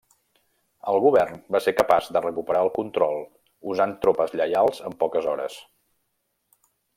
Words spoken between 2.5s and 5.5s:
el control usant tropes lleials en poques